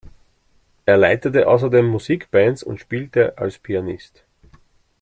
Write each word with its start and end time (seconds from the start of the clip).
Er 0.87 0.97
leitete 0.97 1.47
außerdem 1.47 1.85
Musikbands 1.85 2.63
und 2.63 2.79
spielte 2.79 3.37
als 3.37 3.59
Pianist. 3.59 4.23